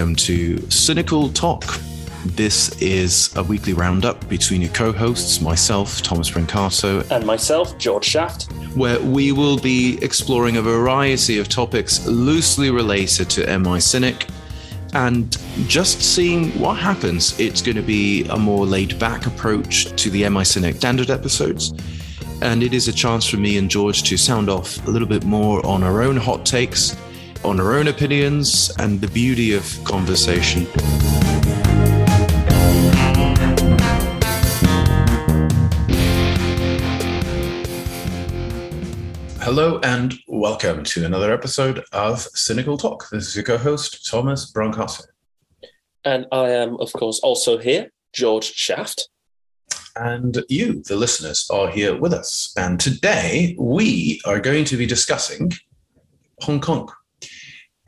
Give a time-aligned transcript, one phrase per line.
[0.00, 1.78] Welcome to Cynical Talk.
[2.24, 8.06] This is a weekly roundup between your co hosts, myself, Thomas Brancato, and myself, George
[8.06, 14.26] Shaft, where we will be exploring a variety of topics loosely related to MI Cynic
[14.94, 17.38] and just seeing what happens.
[17.38, 21.74] It's going to be a more laid back approach to the MI Cynic standard episodes.
[22.40, 25.24] And it is a chance for me and George to sound off a little bit
[25.24, 26.96] more on our own hot takes
[27.44, 30.66] on our own opinions and the beauty of conversation.
[39.40, 43.08] Hello and welcome to another episode of Cynical Talk.
[43.10, 45.02] This is your co-host Thomas Brancato.
[46.04, 49.08] And I am, of course, also here, George Shaft.
[49.96, 52.52] And you, the listeners, are here with us.
[52.56, 55.52] And today we are going to be discussing
[56.42, 56.90] Hong Kong.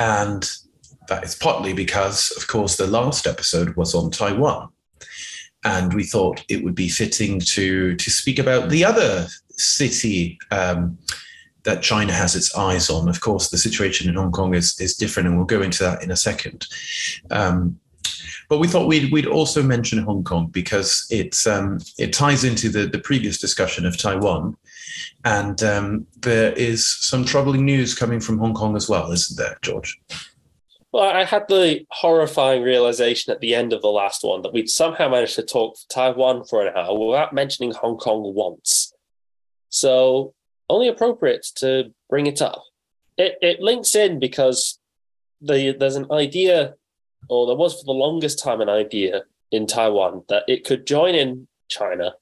[0.03, 0.51] And
[1.07, 4.69] that is partly because, of course, the last episode was on Taiwan.
[5.65, 10.99] And we thought it would be fitting to, to speak about the other city um,
[11.63, 13.09] that China has its eyes on.
[13.09, 16.03] Of course, the situation in Hong Kong is, is different, and we'll go into that
[16.03, 16.67] in a second.
[17.31, 17.79] Um,
[18.49, 22.69] but we thought we'd, we'd also mention Hong Kong because it's, um, it ties into
[22.71, 24.57] the, the previous discussion of Taiwan.
[25.25, 29.59] And um, there is some troubling news coming from Hong Kong as well, isn't there,
[29.63, 30.01] George?
[30.93, 34.69] Well, I had the horrifying realization at the end of the last one that we'd
[34.69, 38.93] somehow managed to talk Taiwan for an hour without mentioning Hong Kong once.
[39.71, 40.35] So,
[40.69, 42.63] only appropriate to bring it up.
[43.17, 44.79] It, it links in because
[45.41, 46.75] the, there's an idea,
[47.29, 51.15] or there was for the longest time an idea in Taiwan that it could join
[51.15, 52.15] in China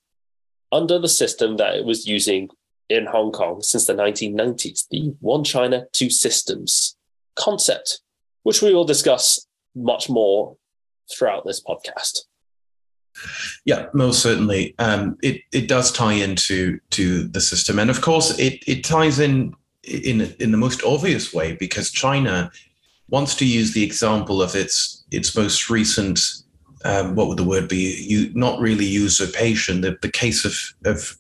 [0.70, 2.48] under the system that it was using
[2.90, 6.96] in Hong Kong since the 1990s, the One China, Two Systems
[7.36, 8.00] concept,
[8.42, 10.56] which we will discuss much more
[11.10, 12.20] throughout this podcast.
[13.64, 14.74] Yeah, most certainly.
[14.78, 19.18] Um, it it does tie into to the system, and of course, it it ties
[19.18, 22.50] in in in the most obvious way because China
[23.08, 26.20] wants to use the example of its its most recent
[26.84, 28.04] um, what would the word be?
[28.08, 29.82] You not really usurpation.
[29.82, 31.16] The the case of of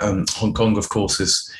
[0.00, 1.50] um, Hong Kong, of course, is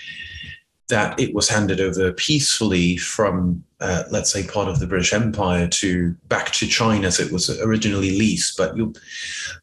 [0.88, 5.66] that it was handed over peacefully from, uh, let's say, part of the British Empire
[5.66, 8.56] to back to China as it was originally leased.
[8.56, 8.94] But you'll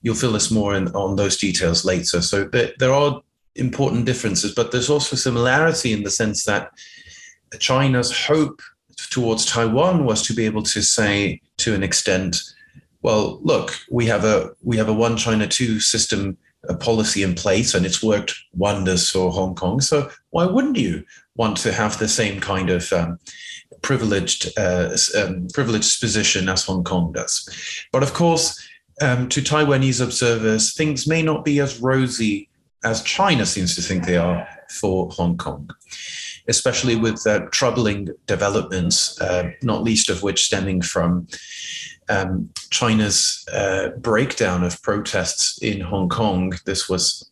[0.01, 2.21] you'll fill us more in, on those details later.
[2.21, 3.21] So there, there are
[3.55, 6.71] important differences, but there's also similarity in the sense that
[7.59, 8.61] China's hope
[9.09, 12.37] towards Taiwan was to be able to say, to an extent,
[13.01, 16.37] well, look, we have a we have a one China two system
[16.69, 19.81] a policy in place and it's worked wonders for Hong Kong.
[19.81, 21.03] So why wouldn't you
[21.35, 23.19] want to have the same kind of um,
[23.81, 27.49] privileged uh, um, privileged position as Hong Kong does?
[27.91, 28.61] But of course,
[29.01, 32.49] um, to Taiwanese observers, things may not be as rosy
[32.83, 35.69] as China seems to think they are for Hong Kong.
[36.49, 41.25] Especially with uh, troubling developments, uh, not least of which stemming from
[42.09, 46.53] um, China's uh, breakdown of protests in Hong Kong.
[46.65, 47.29] This was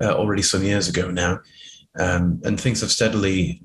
[0.00, 1.40] uh, already some years ago now.
[1.98, 3.62] Um, and things have steadily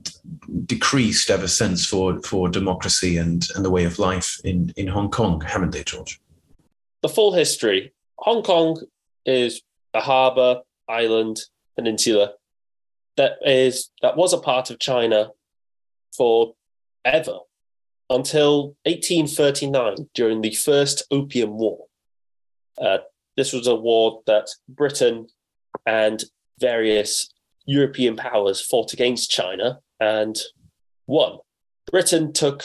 [0.66, 5.12] decreased ever since for, for democracy and, and the way of life in, in Hong
[5.12, 6.22] Kong, haven't they, George?
[7.02, 8.82] The full history Hong Kong
[9.26, 9.62] is
[9.94, 11.42] a harbour, island,
[11.76, 12.34] peninsula
[13.18, 15.30] that is that was a part of China
[16.16, 16.54] for
[17.06, 17.40] ever
[18.12, 21.86] until 1839 during the First Opium War.
[22.80, 22.98] Uh,
[23.38, 25.28] this was a war that Britain
[25.86, 26.24] and
[26.60, 27.34] various
[27.66, 30.38] European powers fought against China and
[31.08, 31.38] won.
[31.90, 32.64] Britain took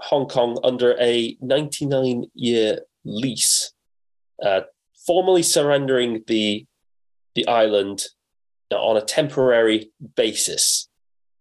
[0.00, 3.72] Hong Kong under a 99 year lease,
[4.44, 4.62] uh,
[5.06, 6.66] formally surrendering the,
[7.34, 8.04] the island
[8.70, 10.88] on a temporary basis.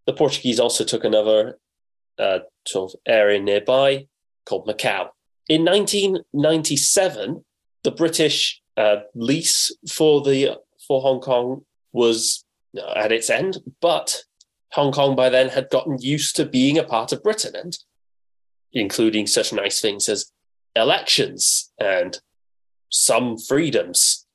[0.06, 1.58] The Portuguese also took another
[2.20, 4.08] uh, sort of area nearby
[4.46, 5.10] called Macau.
[5.50, 7.44] In 1997,
[7.84, 10.58] the British uh, lease for the
[10.88, 12.44] for Hong Kong was
[12.96, 14.24] at its end, but
[14.72, 17.78] Hong Kong by then had gotten used to being a part of Britain and
[18.72, 20.32] including such nice things as
[20.76, 22.20] elections and
[22.90, 24.26] some freedoms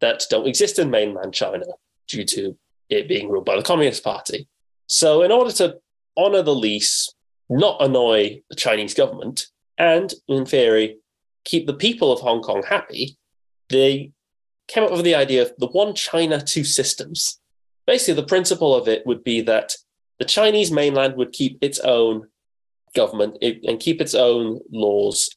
[0.00, 1.66] that don't exist in mainland China
[2.08, 2.56] due to
[2.88, 4.48] it being ruled by the Communist Party.
[4.86, 5.76] So, in order to
[6.16, 7.14] honor the lease,
[7.50, 10.98] not annoy the Chinese government, and in theory,
[11.44, 13.16] keep the people of Hong Kong happy,
[13.68, 14.12] they
[14.68, 17.40] came up with the idea of the one China, two systems.
[17.86, 19.74] Basically, the principle of it would be that
[20.18, 22.28] the Chinese mainland would keep its own
[22.94, 25.30] government and keep its own laws.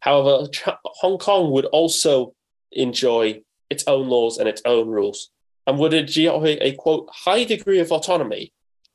[0.00, 0.48] However,
[0.84, 2.34] Hong Kong would also
[2.72, 5.30] enjoy its own laws and its own rules
[5.66, 8.52] and would enjoy a quote high degree of autonomy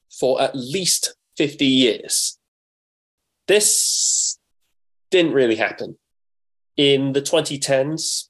[0.09, 2.38] for at least 50 years.
[3.47, 4.38] This
[5.09, 5.97] didn't really happen.
[6.77, 8.29] In the 2010s,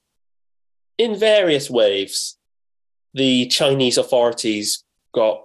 [0.98, 2.38] in various waves,
[3.14, 5.42] the Chinese authorities got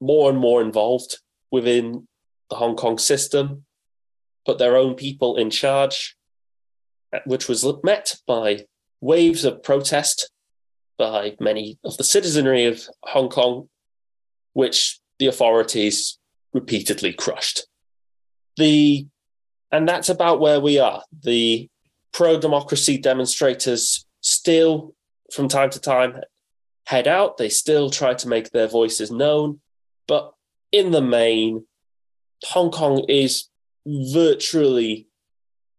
[0.00, 1.18] more and more involved
[1.50, 2.06] within
[2.50, 3.64] the Hong Kong system,
[4.44, 6.16] put their own people in charge,
[7.24, 8.66] which was met by
[9.00, 10.30] waves of protest
[10.98, 13.68] by many of the citizenry of Hong Kong,
[14.52, 16.18] which the authorities
[16.52, 17.66] repeatedly crushed.
[18.56, 19.06] The
[19.72, 21.02] and that's about where we are.
[21.22, 21.68] The
[22.12, 24.94] pro democracy demonstrators still,
[25.32, 26.20] from time to time,
[26.86, 27.36] head out.
[27.36, 29.60] They still try to make their voices known.
[30.06, 30.32] But
[30.70, 31.66] in the main,
[32.44, 33.48] Hong Kong is
[33.86, 35.08] virtually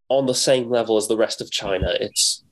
[0.10, 1.95] on the same level as the rest of China.
[2.00, 2.44] It's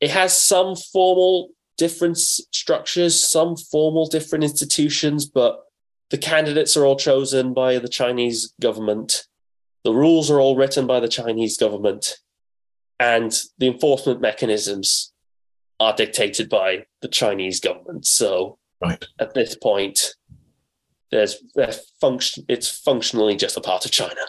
[0.00, 5.60] it has some formal different structures, some formal different institutions, but
[6.10, 9.26] the candidates are all chosen by the Chinese government.
[9.84, 12.16] The rules are all written by the Chinese government.
[12.98, 15.12] And the enforcement mechanisms
[15.80, 18.06] are dictated by the Chinese government.
[18.06, 19.04] So right.
[19.18, 20.14] at this point,
[21.10, 21.36] there's
[22.00, 24.20] function it's functionally just a part of China.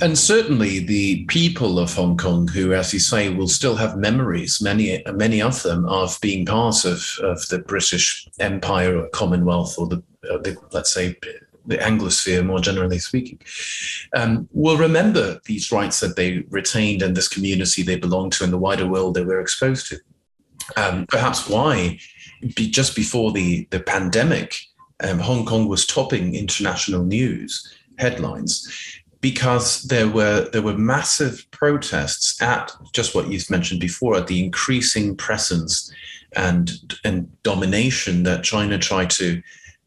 [0.00, 4.60] And certainly the people of Hong Kong, who, as you say, will still have memories,
[4.62, 9.86] many many of them, of being part of, of the British Empire or Commonwealth or
[9.86, 11.16] the, uh, the let's say,
[11.66, 13.40] the Anglosphere, more generally speaking,
[14.14, 18.52] um, will remember these rights that they retained and this community they belong to and
[18.52, 19.98] the wider world they were exposed to.
[20.76, 21.98] Um, perhaps why,
[22.54, 24.56] be, just before the, the pandemic,
[25.02, 28.66] um, Hong Kong was topping international news headlines
[29.20, 34.42] because there were there were massive protests at just what you've mentioned before at the
[34.42, 35.92] increasing presence
[36.36, 36.70] and
[37.04, 39.42] and domination that China tried to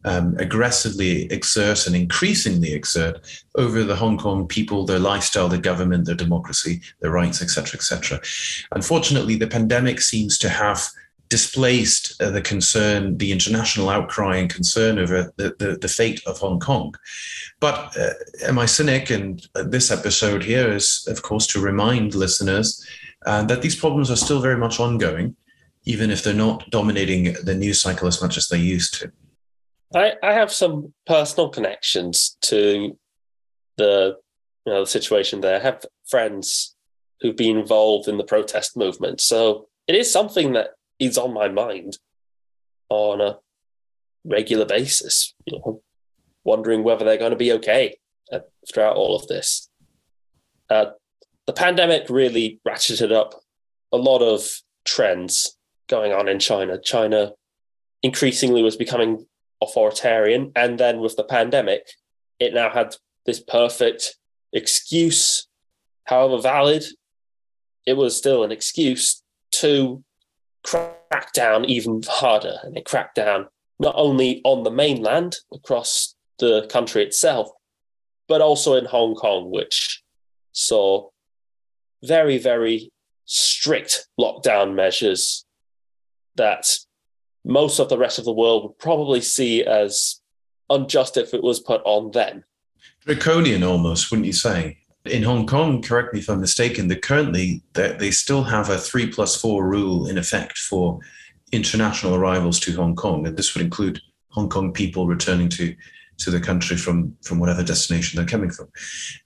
[0.06, 3.20] um, aggressively exert and increasingly exert
[3.56, 8.20] over the Hong Kong people, their lifestyle, their government, their democracy, their rights, etc., etc.
[8.72, 10.88] Unfortunately, the pandemic seems to have
[11.30, 16.38] displaced uh, the concern, the international outcry and concern over the, the, the fate of
[16.38, 16.94] Hong Kong.
[17.60, 18.14] But uh,
[18.44, 19.10] am I cynic?
[19.10, 22.86] And uh, this episode here is, of course, to remind listeners
[23.26, 25.36] uh, that these problems are still very much ongoing,
[25.86, 29.12] even if they're not dominating the news cycle as much as they used to.
[29.94, 32.98] I, I have some personal connections to
[33.78, 34.18] the
[34.66, 35.58] you know the situation there.
[35.58, 36.76] I have friends
[37.22, 41.48] who've been involved in the protest movement, so it is something that is on my
[41.50, 41.98] mind
[42.90, 43.38] on a
[44.26, 45.34] regular basis.
[45.46, 45.82] You know,
[46.44, 47.98] wondering whether they're going to be okay
[48.32, 48.40] uh,
[48.72, 49.70] throughout all of this.
[50.70, 50.86] Uh,
[51.46, 53.36] the pandemic really ratcheted up
[53.92, 54.48] a lot of
[54.86, 55.58] trends
[55.88, 56.80] going on in China.
[56.80, 57.34] China
[58.02, 59.26] increasingly was becoming
[59.64, 60.52] authoritarian.
[60.56, 61.90] And then with the pandemic,
[62.40, 62.96] it now had
[63.26, 64.18] this perfect
[64.52, 65.48] excuse,
[66.06, 66.84] however valid,
[67.86, 69.22] it was still an excuse
[69.52, 70.04] to
[70.64, 72.58] crack down even harder.
[72.64, 73.48] And it cracked down
[73.80, 77.50] not only on the mainland across the country itself,
[78.28, 80.02] but also in Hong Kong, which
[80.54, 81.10] saw
[82.04, 82.92] very, very
[83.26, 85.46] strict lockdown measures
[86.36, 86.78] that
[87.44, 90.22] most of the rest of the world would probably see as
[90.70, 92.44] unjust if it was put on them.
[93.06, 94.78] Draconian almost, wouldn't you say?
[95.06, 99.08] In Hong Kong, correct me if I'm mistaken, that currently they still have a three
[99.08, 101.00] plus four rule in effect for
[101.52, 103.28] international arrivals to Hong Kong.
[103.28, 105.76] And this would include Hong Kong people returning to,
[106.20, 108.70] to the country from, from whatever destination they're coming from.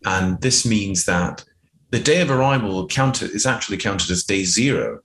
[0.05, 1.45] And this means that
[1.91, 5.01] the day of arrival counted, is actually counted as day zero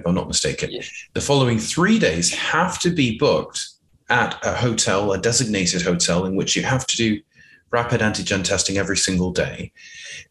[0.00, 0.70] if I'm not mistaken.
[0.70, 0.82] Yeah.
[1.14, 3.68] The following three days have to be booked
[4.08, 7.20] at a hotel, a designated hotel, in which you have to do
[7.70, 9.72] rapid antigen testing every single day.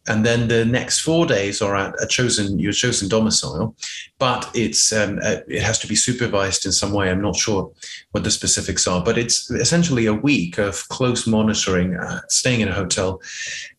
[0.07, 3.75] And then the next four days are at a chosen your chosen domicile,
[4.17, 7.09] but it's um, uh, it has to be supervised in some way.
[7.09, 7.71] I'm not sure
[8.11, 12.67] what the specifics are, but it's essentially a week of close monitoring, uh, staying in
[12.67, 13.21] a hotel.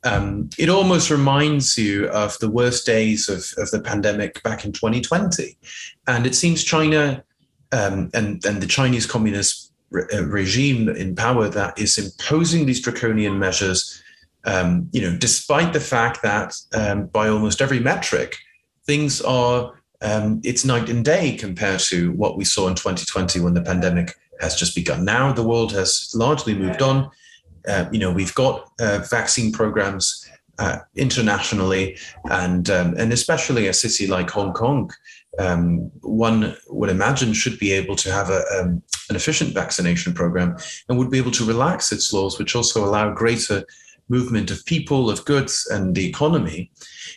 [0.05, 4.73] Um, it almost reminds you of the worst days of, of the pandemic back in
[4.73, 5.57] 2020,
[6.07, 7.25] and it seems China
[7.73, 12.81] um, and and the Chinese Communist re- uh, regime in power that is imposing these
[12.81, 14.03] draconian measures,
[14.45, 18.37] um, you know, despite the fact that um, by almost every metric,
[18.87, 23.55] things are um, it's night and day compared to what we saw in 2020 when
[23.55, 25.05] the pandemic has just begun.
[25.05, 27.11] Now the world has largely moved on.
[27.69, 30.27] Uh, you know, we've got uh, vaccine programs
[30.59, 31.99] uh, internationally,
[32.31, 34.91] and um, and especially a city like Hong Kong,
[35.39, 40.57] um, one would imagine should be able to have a, um, an efficient vaccination program
[40.89, 43.65] and would be able to relax its laws, which also allow greater
[44.09, 46.71] movement of people, of goods, and the economy.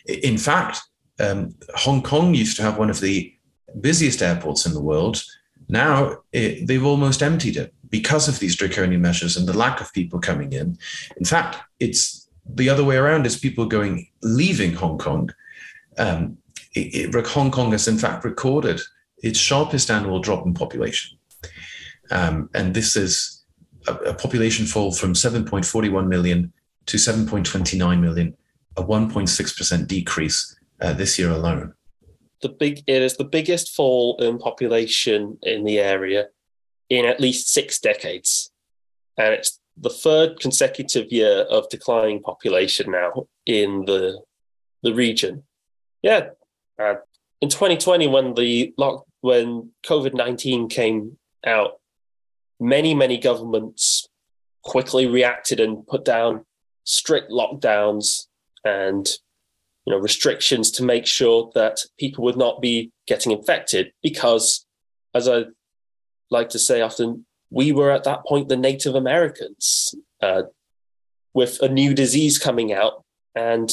[0.06, 0.80] In fact,
[1.18, 3.34] um, Hong Kong used to have one of the
[3.80, 5.22] busiest airports in the world.
[5.68, 9.92] Now it, they've almost emptied it because of these draconian measures and the lack of
[9.92, 10.78] people coming in.
[11.16, 15.30] In fact, it's the other way around: is people going leaving Hong Kong.
[15.98, 16.38] Um,
[16.74, 18.80] it, it, Hong Kong has in fact recorded
[19.18, 21.18] its sharpest annual drop in population,
[22.10, 23.44] um, and this is
[23.86, 26.52] a, a population fall from 7.41 million
[26.86, 28.36] to 7.29 million,
[28.76, 31.72] a 1.6% decrease uh, this year alone.
[32.42, 36.28] The big it is the biggest fall in population in the area
[36.90, 38.50] in at least six decades,
[39.16, 44.20] and it's the third consecutive year of declining population now in the
[44.82, 45.44] the region.
[46.02, 46.30] Yeah,
[46.78, 46.94] uh,
[47.40, 51.80] in 2020, when the lock when COVID 19 came out,
[52.60, 54.08] many many governments
[54.62, 56.44] quickly reacted and put down
[56.84, 58.26] strict lockdowns
[58.64, 59.06] and
[59.84, 64.66] you know restrictions to make sure that people would not be getting infected because
[65.14, 65.44] as i
[66.30, 70.42] like to say often we were at that point the native americans uh,
[71.34, 73.04] with a new disease coming out.
[73.34, 73.70] And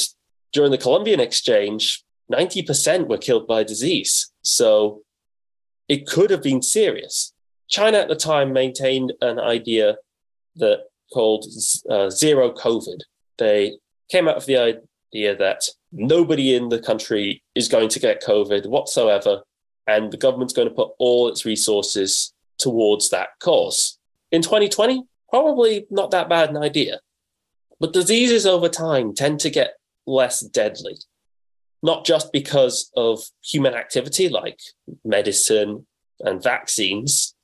[0.51, 5.01] during the columbian exchange 90% were killed by disease so
[5.88, 7.33] it could have been serious
[7.69, 9.97] china at the time maintained an idea
[10.55, 11.45] that called
[11.89, 13.01] uh, zero covid
[13.38, 13.77] they
[14.11, 18.67] came out of the idea that nobody in the country is going to get COVID
[18.67, 19.41] whatsoever,
[19.88, 23.97] and the government's going to put all its resources towards that cause.
[24.31, 27.00] In 2020, probably not that bad an idea.
[27.79, 29.71] But diseases over time tend to get
[30.05, 30.97] less deadly,
[31.83, 34.59] not just because of human activity like
[35.03, 35.85] medicine
[36.19, 37.35] and vaccines,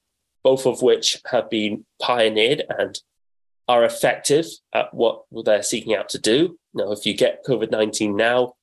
[0.44, 3.00] both of which have been pioneered and
[3.68, 6.58] are effective at what they're seeking out to do.
[6.74, 8.54] Now, if you get COVID 19 now,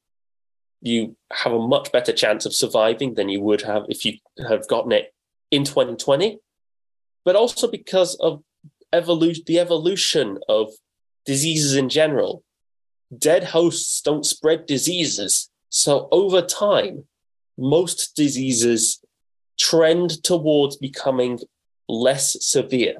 [0.80, 4.68] you have a much better chance of surviving than you would have if you have
[4.68, 5.12] gotten it
[5.50, 6.38] in 2020.
[7.24, 8.42] But also because of
[8.92, 10.72] evolution, the evolution of
[11.24, 12.44] diseases in general.
[13.16, 15.50] Dead hosts don't spread diseases.
[15.74, 17.02] So over time,
[17.58, 19.02] most diseases
[19.58, 21.40] trend towards becoming
[21.88, 22.98] less severe.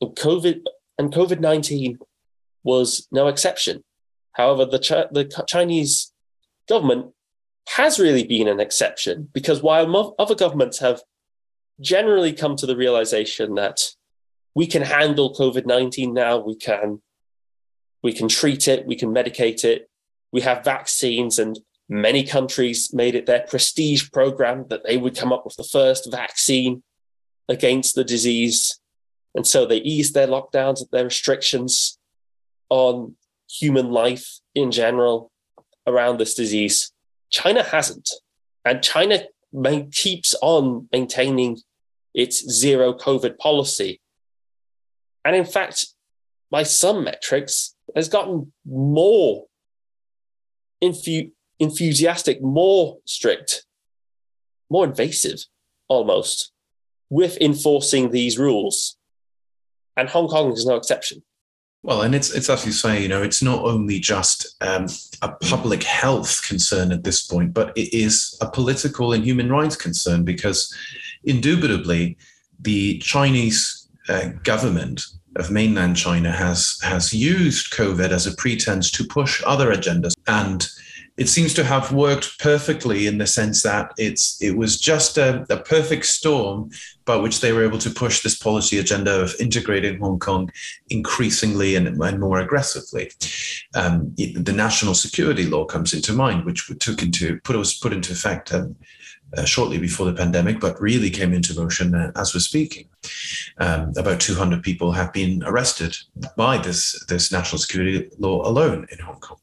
[0.00, 0.60] And COVID
[0.96, 1.98] and COVID 19
[2.62, 3.82] was no exception.
[4.30, 6.12] However, the, Ch- the Chinese
[6.68, 7.06] government
[7.70, 11.02] has really been an exception because while mo- other governments have
[11.80, 13.90] generally come to the realization that
[14.54, 17.02] we can handle COVID 19 now, we can,
[18.04, 19.90] we can treat it, we can medicate it,
[20.30, 25.32] we have vaccines, and many countries made it their prestige program that they would come
[25.32, 26.82] up with the first vaccine
[27.48, 28.80] against the disease.
[29.34, 31.98] And so they eased their lockdowns, and their restrictions
[32.70, 33.16] on
[33.50, 35.30] human life in general
[35.86, 36.92] around this disease.
[37.30, 38.10] China hasn't.
[38.64, 41.58] And China main, keeps on maintaining
[42.14, 44.00] its zero COVID policy.
[45.24, 45.86] And in fact,
[46.50, 49.46] by some metrics, has gotten more
[50.82, 53.66] infu- enthusiastic, more strict,
[54.70, 55.44] more invasive
[55.88, 56.52] almost
[57.10, 58.96] with enforcing these rules.
[59.96, 61.22] And Hong Kong is no exception.
[61.82, 64.86] Well, and it's it's as you say, you know, it's not only just um,
[65.20, 69.76] a public health concern at this point, but it is a political and human rights
[69.76, 70.74] concern because,
[71.24, 72.16] indubitably,
[72.58, 75.02] the Chinese uh, government
[75.36, 80.66] of mainland China has has used COVID as a pretense to push other agendas and
[81.16, 85.46] it seems to have worked perfectly in the sense that it's it was just a,
[85.48, 86.70] a, perfect storm
[87.04, 90.50] by which they were able to push this policy agenda of integrating Hong Kong
[90.90, 93.12] increasingly and, and more aggressively.
[93.74, 98.12] Um, the national security law comes into mind, which took into put was put into
[98.12, 98.52] effect.
[98.52, 98.76] Um,
[99.36, 102.86] uh, shortly before the pandemic, but really came into motion uh, as we're speaking.
[103.58, 105.96] Um, about 200 people have been arrested
[106.36, 109.38] by this, this national security law alone in Hong Kong.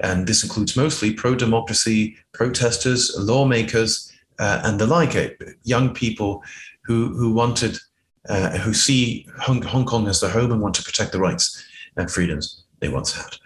[0.00, 5.28] And this includes mostly pro democracy protesters, lawmakers, uh, and the like, uh,
[5.62, 6.42] young people
[6.84, 7.78] who, who wanted,
[8.28, 11.64] uh, who see Hong, Hong Kong as their home and want to protect the rights
[11.96, 13.36] and freedoms they once had.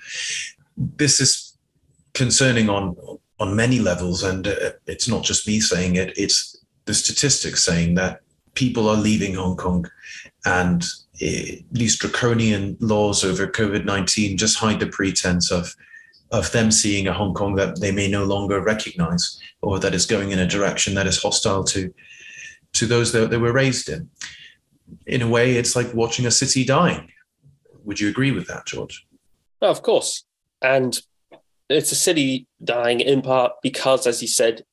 [0.76, 1.56] This is
[2.14, 2.96] concerning on,
[3.38, 6.56] on many levels, and uh, it's not just me saying it, it's
[6.86, 8.22] the statistics saying that
[8.54, 9.88] people are leaving Hong Kong
[10.44, 10.82] and
[11.22, 15.76] uh, these draconian laws over COVID 19 just hide the pretense of
[16.30, 20.06] of them seeing a Hong Kong that they may no longer recognize or that is
[20.06, 21.92] going in a direction that is hostile to
[22.74, 24.10] to those that they were raised in.
[25.06, 27.10] In a way, it's like watching a city dying.
[27.84, 29.06] Would you agree with that, George?
[29.62, 30.24] Of course.
[30.60, 31.00] And
[31.68, 34.64] it's a city dying in part because, as you said,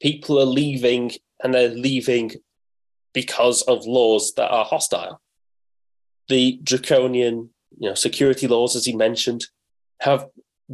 [0.00, 2.32] people are leaving and they're leaving
[3.12, 5.20] because of laws that are hostile.
[6.28, 9.46] The draconian, you know, security laws, as he mentioned,
[10.00, 10.26] have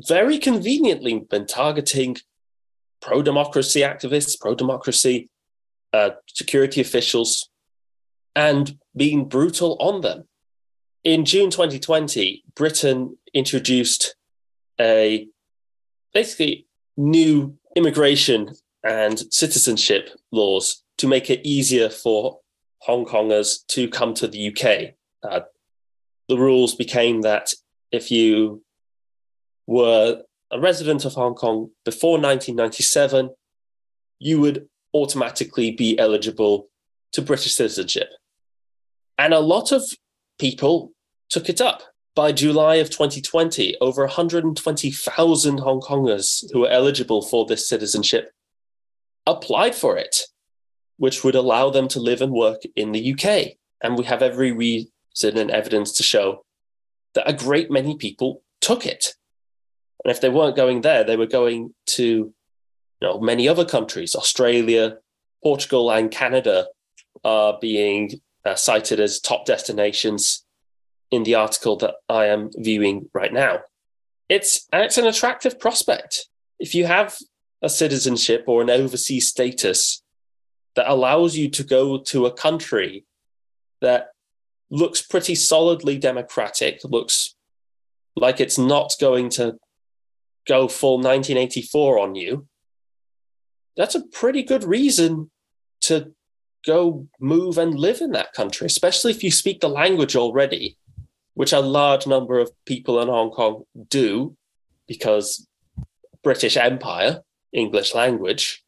[0.07, 2.17] very conveniently been targeting
[3.01, 5.29] pro-democracy activists, pro-democracy
[5.93, 7.49] uh, security officials,
[8.37, 10.25] and being brutal on them.
[11.05, 14.17] In June 2020, Britain introduced
[14.81, 15.29] a
[16.13, 22.41] basically new immigration and citizenship laws to make it easier for
[22.81, 24.95] Hong Kongers to come to the UK.
[25.23, 25.45] Uh,
[26.29, 27.53] the rules became that
[27.91, 28.63] if you
[29.69, 33.31] were a resident of Hong Kong before 1997,
[34.19, 36.69] you would automatically be eligible
[37.13, 38.09] to British citizenship.
[39.19, 39.83] And a lot of
[40.39, 40.93] people
[41.29, 41.83] took it up.
[42.15, 48.33] By July of 2020, over 120,000 Hong Kongers who were eligible for this citizenship
[49.27, 50.23] applied for it,
[50.97, 53.59] which would allow them to live and work in the UK.
[53.83, 56.45] And we have every reason and evidence to show
[57.15, 59.15] that a great many people took it.
[60.05, 62.35] And if they weren't going there, they were going to you
[63.09, 64.15] know, many other countries.
[64.15, 64.99] Australia,
[65.43, 66.67] Portugal, and Canada
[67.25, 70.45] are being uh, cited as top destinations
[71.11, 73.61] in the article that I am viewing right now.
[74.29, 76.27] It's, it's an attractive prospect.
[76.59, 77.17] If you have
[77.63, 80.03] a citizenship or an overseas status
[80.77, 83.05] that allows you to go to a country
[83.81, 84.09] that
[84.71, 87.35] looks pretty solidly democratic, looks
[88.17, 89.57] like it's not going to
[90.49, 92.47] go full 1984 on you,
[93.77, 95.31] that's a pretty good reason
[95.83, 96.13] to
[96.67, 100.77] go move and live in that country, especially if you speak the language already,
[101.35, 104.37] which a large number of people in Hong Kong do
[104.87, 105.47] because
[106.23, 107.23] British Empire.
[107.53, 108.65] English language,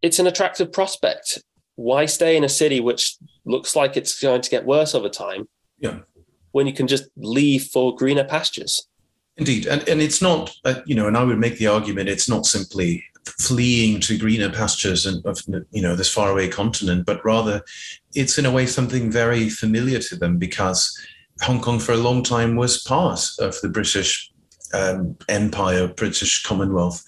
[0.00, 1.42] it's an attractive prospect.
[1.76, 5.48] Why stay in a city which looks like it's going to get worse over time?
[5.78, 6.00] Yeah.
[6.52, 8.86] When you can just leave for greener pastures.
[9.36, 12.28] Indeed, and and it's not, uh, you know, and I would make the argument it's
[12.28, 13.04] not simply
[13.38, 15.40] fleeing to greener pastures and of
[15.70, 17.62] you know this faraway continent, but rather
[18.14, 20.98] it's in a way something very familiar to them because
[21.42, 24.30] Hong Kong for a long time was part of the British
[24.74, 27.02] um, Empire, British Commonwealth,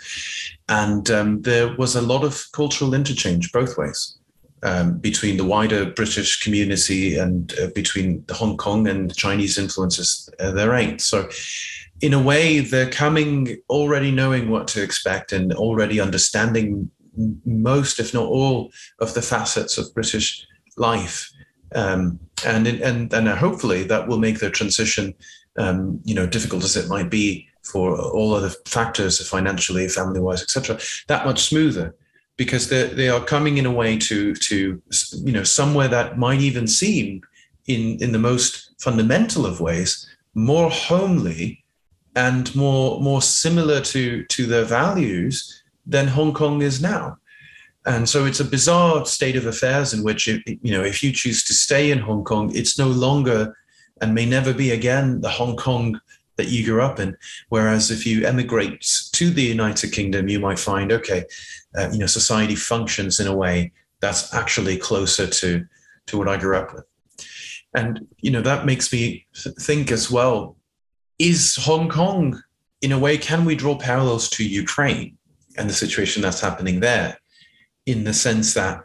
[0.69, 4.17] and um, there was a lot of cultural interchange both ways
[4.65, 10.51] um, between the wider British community and uh, between Hong Kong and Chinese influences uh,
[10.51, 11.01] there ain't.
[11.01, 11.29] So,
[12.05, 16.91] in a way, they're coming already knowing what to expect and already understanding
[17.47, 21.31] most, if not all, of the facets of British life.
[21.75, 25.15] Um, and and and hopefully that will make their transition,
[25.57, 30.43] um, you know, difficult as it might be, for all other factors, financially, family wise,
[30.43, 31.95] etc., that much smoother
[32.37, 34.83] because they they are coming in a way to to
[35.25, 37.23] you know somewhere that might even seem
[37.67, 41.64] in in the most fundamental of ways more homely
[42.17, 47.19] and more more similar to to their values than Hong Kong is now.
[47.87, 51.13] And so it's a bizarre state of affairs in which, it, you know, if you
[51.13, 53.55] choose to stay in Hong Kong, it's no longer
[54.01, 56.01] and may never be again the Hong Kong
[56.37, 57.17] that you grew up in.
[57.51, 58.81] Whereas if you emigrate
[59.13, 61.25] to the United Kingdom, you might find, okay,
[61.77, 65.65] uh, you know, society functions in a way that's actually closer to
[66.07, 66.85] to what I grew up with.
[67.75, 69.27] And you know, that makes me
[69.61, 70.57] think as well:
[71.19, 72.43] is Hong Kong,
[72.81, 75.17] in a way, can we draw parallels to Ukraine
[75.57, 77.19] and the situation that's happening there,
[77.87, 78.85] in the sense that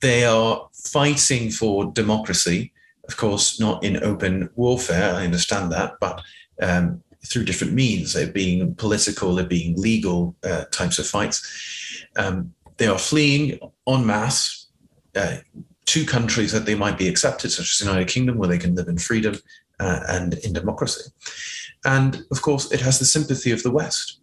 [0.00, 2.72] they are fighting for democracy
[3.08, 5.14] of course, not in open warfare.
[5.14, 6.22] I understand that, but
[6.60, 12.06] um, through different means, it being political, it being legal uh, types of fights.
[12.16, 14.66] Um, they are fleeing en masse
[15.14, 15.38] uh,
[15.86, 18.74] to countries that they might be accepted, such as the United Kingdom, where they can
[18.74, 19.36] live in freedom
[19.80, 21.10] uh, and in democracy.
[21.84, 24.20] And of course, it has the sympathy of the West,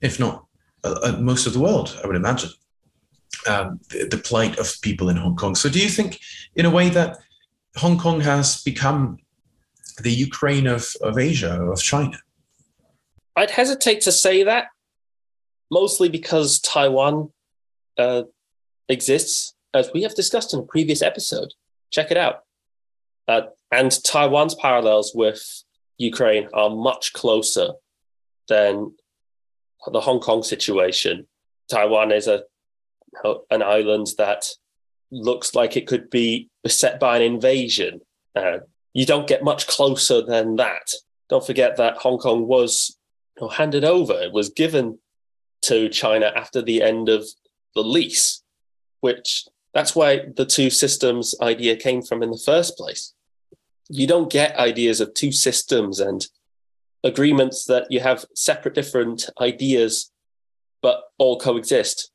[0.00, 0.46] if not
[0.84, 2.50] uh, uh, most of the world, I would imagine.
[3.46, 5.54] Um, the, the plight of people in Hong Kong.
[5.54, 6.20] So, do you think,
[6.54, 7.18] in a way, that
[7.76, 9.18] Hong Kong has become
[10.02, 12.18] the Ukraine of, of Asia, of China?
[13.36, 14.68] I'd hesitate to say that,
[15.70, 17.30] mostly because Taiwan
[17.98, 18.22] uh,
[18.88, 21.52] exists, as we have discussed in a previous episode.
[21.90, 22.44] Check it out.
[23.28, 25.42] Uh, and Taiwan's parallels with
[25.98, 27.72] Ukraine are much closer
[28.48, 28.94] than
[29.90, 31.26] the Hong Kong situation.
[31.70, 32.44] Taiwan is a
[33.50, 34.46] an island that
[35.10, 38.00] looks like it could be beset by an invasion.
[38.34, 38.58] Uh,
[38.92, 40.92] you don't get much closer than that.
[41.30, 42.96] Don't forget that Hong Kong was
[43.36, 44.12] you know, handed over.
[44.20, 44.98] It was given
[45.62, 47.26] to China after the end of
[47.74, 48.42] the lease,
[49.00, 53.14] which that's why the two systems idea came from in the first place.
[53.88, 56.26] You don't get ideas of two systems and
[57.04, 60.10] agreements that you have separate different ideas,
[60.82, 62.10] but all coexist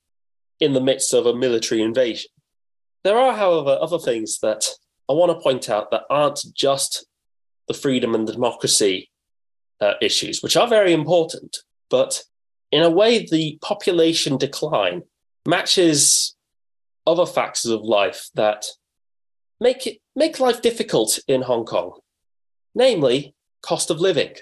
[0.60, 2.30] in the midst of a military invasion.
[3.04, 4.68] There are, however, other things that
[5.10, 7.06] I want to point out that aren't just
[7.68, 9.10] the freedom and the democracy
[9.80, 11.58] uh, issues, which are very important,
[11.90, 12.24] but
[12.72, 15.04] in a way, the population decline
[15.46, 16.36] matches
[17.08, 18.66] other factors of life that
[19.60, 22.00] make it make life difficult in Hong Kong,
[22.76, 24.36] namely cost of living.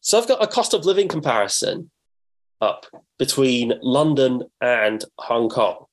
[0.00, 1.90] So I've got a cost of living comparison
[2.60, 2.86] up
[3.18, 5.86] between London and Hong Kong.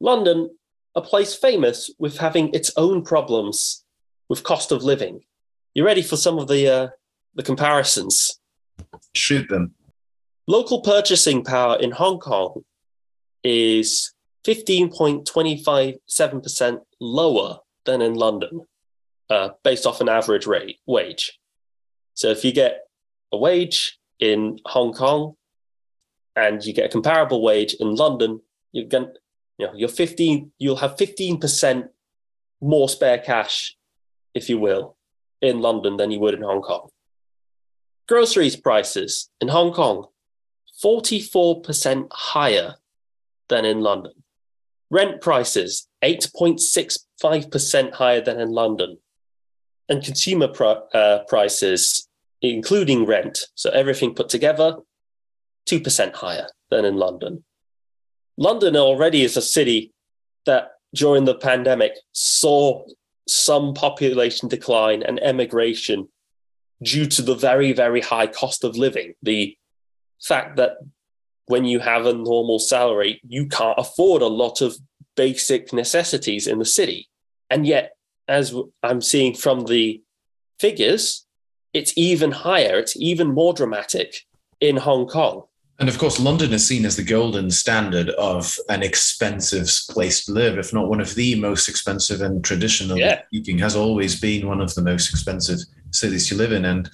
[0.00, 0.50] London,
[0.94, 3.84] a place famous with having its own problems
[4.28, 5.20] with cost of living.
[5.74, 6.88] You ready for some of the uh,
[7.34, 8.40] the comparisons?
[9.14, 9.74] Shoot them.
[10.46, 12.64] Local purchasing power in Hong Kong
[13.42, 14.14] is
[14.46, 18.66] 15.257% lower than in London,
[19.30, 21.38] uh, based off an average rate wage.
[22.14, 22.86] So if you get
[23.32, 25.36] a wage in Hong Kong
[26.34, 28.40] and you get a comparable wage in London,
[28.72, 29.08] you're going
[29.58, 31.88] you know, you're 15, you'll have 15%
[32.60, 33.76] more spare cash,
[34.34, 34.96] if you will,
[35.40, 36.88] in London than you would in Hong Kong.
[38.08, 40.06] Groceries prices in Hong Kong,
[40.82, 42.74] 44% higher
[43.48, 44.12] than in London.
[44.90, 45.88] Rent prices,
[47.22, 48.98] 8.65% higher than in London.
[49.88, 50.48] And consumer
[50.94, 52.08] uh, prices,
[52.42, 54.76] including rent, so everything put together,
[55.68, 57.44] 2% higher than in London.
[58.36, 59.92] London already is a city
[60.44, 62.84] that during the pandemic saw
[63.28, 66.08] some population decline and emigration
[66.82, 69.14] due to the very, very high cost of living.
[69.22, 69.56] The
[70.22, 70.78] fact that
[71.46, 74.76] when you have a normal salary, you can't afford a lot of
[75.16, 77.08] basic necessities in the city.
[77.50, 77.96] And yet,
[78.28, 80.02] as I'm seeing from the
[80.58, 81.26] figures,
[81.72, 84.26] it's even higher, it's even more dramatic
[84.60, 85.44] in Hong Kong.
[85.78, 90.32] And of course, London is seen as the golden standard of an expensive place to
[90.32, 93.22] live, if not one of the most expensive and traditionally yeah.
[93.26, 95.58] speaking, has always been one of the most expensive
[95.90, 96.64] cities to live in.
[96.64, 96.88] And,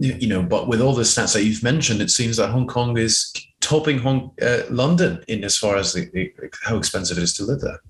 [0.00, 2.98] you know, but with all the stats that you've mentioned, it seems that Hong Kong
[2.98, 3.32] is
[3.64, 7.44] topping Hong, uh, London in as far as the, the, how expensive it is to
[7.44, 7.80] live there.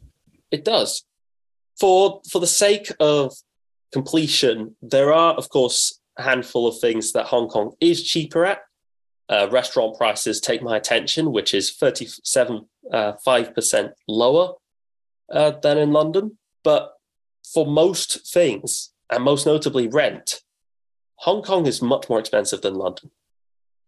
[0.51, 1.05] It does.
[1.79, 3.35] For, for the sake of
[3.93, 8.61] completion, there are, of course, a handful of things that Hong Kong is cheaper at
[9.29, 14.53] uh, restaurant prices take my attention, which is 37, uh, 5% lower
[15.33, 16.39] uh, than in London.
[16.63, 16.93] But
[17.53, 20.41] for most things, and most notably rent,
[21.17, 23.11] Hong Kong is much more expensive than London.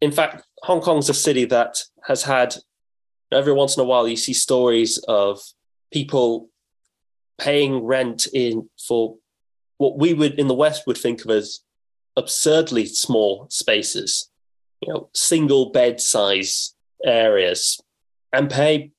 [0.01, 2.57] In fact, Hong Kong's a city that has had,
[3.33, 5.41] every once in a while, you see stories of
[5.93, 6.49] people
[7.39, 9.17] paying rent in for
[9.79, 11.61] what we would in the West would think of as
[12.17, 14.31] absurdly small spaces
[14.81, 17.81] you know, single bed size areas
[18.33, 18.91] and pay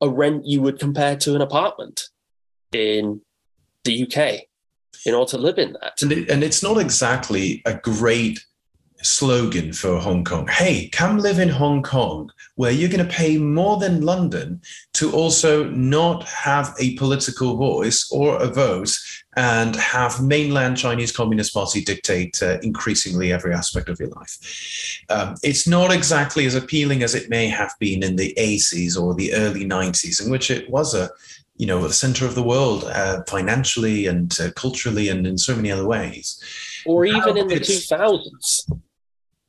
[0.00, 2.08] a rent you would compare to an apartment
[2.72, 3.20] in
[3.84, 4.42] the UK
[5.04, 6.00] in order to live in that.
[6.02, 8.44] And, it, and it's not exactly a great
[9.08, 10.46] slogan for Hong Kong.
[10.48, 14.60] Hey, come live in Hong Kong, where you're going to pay more than London
[14.94, 18.96] to also not have a political voice or a vote
[19.36, 25.04] and have mainland Chinese Communist Party dictate uh, increasingly every aspect of your life.
[25.10, 29.14] Um, it's not exactly as appealing as it may have been in the 80s or
[29.14, 31.10] the early 90s, in which it was a
[31.58, 35.56] you know, the center of the world uh, financially and uh, culturally and in so
[35.56, 36.38] many other ways.
[36.84, 38.70] Or even in the 2000s.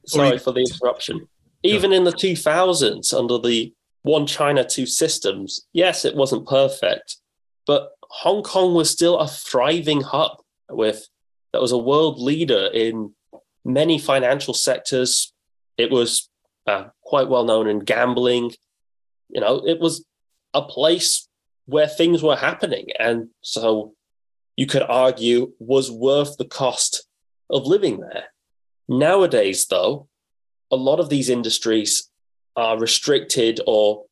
[0.07, 1.27] Sorry for the interruption.
[1.63, 7.17] Even in the 2000s, under the one China, two systems, yes, it wasn't perfect,
[7.65, 10.37] but Hong Kong was still a thriving hub
[10.69, 11.07] with
[11.51, 13.13] that was a world leader in
[13.65, 15.33] many financial sectors.
[15.77, 16.29] It was
[16.65, 18.53] uh, quite well known in gambling.
[19.29, 20.05] You know, it was
[20.53, 21.27] a place
[21.65, 22.87] where things were happening.
[22.97, 23.93] And so
[24.55, 27.07] you could argue was worth the cost
[27.49, 28.25] of living there.
[28.87, 30.07] Nowadays, though,
[30.71, 32.09] a lot of these industries
[32.55, 34.05] are restricted or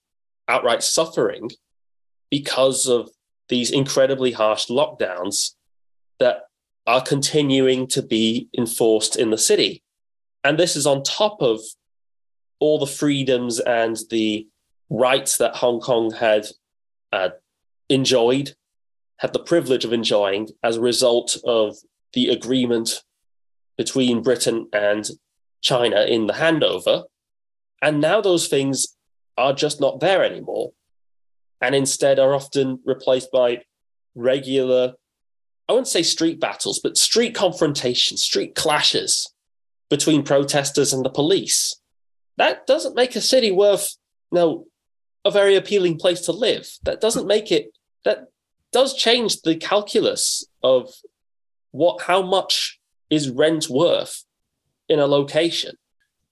[0.47, 1.49] outright suffering
[2.29, 3.09] because of
[3.49, 5.51] these incredibly harsh lockdowns
[6.19, 6.43] that
[6.87, 9.81] are continuing to be enforced in the city.
[10.43, 11.59] And this is on top of
[12.59, 14.47] all the freedoms and the
[14.89, 16.45] rights that Hong Kong had
[17.11, 17.29] uh,
[17.89, 18.55] enjoyed,
[19.17, 21.75] had the privilege of enjoying as a result of
[22.13, 23.03] the agreement
[23.77, 25.09] between Britain and
[25.61, 27.05] China in the handover.
[27.81, 28.95] And now those things
[29.37, 30.71] are just not there anymore.
[31.61, 33.61] And instead are often replaced by
[34.13, 34.93] regular,
[35.67, 39.33] I wouldn't say street battles, but street confrontations, street clashes
[39.89, 41.79] between protesters and the police.
[42.37, 43.95] That doesn't make a city worth
[44.31, 44.67] no
[45.23, 46.69] a very appealing place to live.
[46.83, 47.71] That doesn't make it
[48.03, 48.27] that
[48.71, 50.93] does change the calculus of
[51.71, 54.23] what how much is rent worth
[54.89, 55.75] in a location.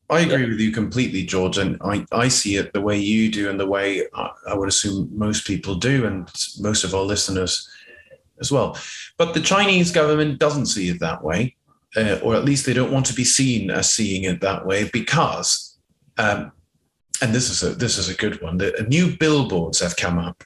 [0.10, 0.50] I agree yeah.
[0.50, 3.66] with you completely, George, and I, I see it the way you do and the
[3.66, 7.70] way I, I would assume most people do, and most of our listeners
[8.40, 8.78] as well.
[9.18, 11.56] But the Chinese government doesn't see it that way,
[11.96, 14.90] uh, or at least they don't want to be seen as seeing it that way
[14.92, 15.78] because,
[16.18, 16.52] um,
[17.22, 18.58] and this is a this is a good one.
[18.58, 20.44] The new billboards have come up,